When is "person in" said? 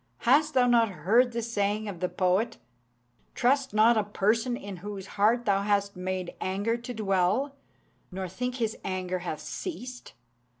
4.03-4.77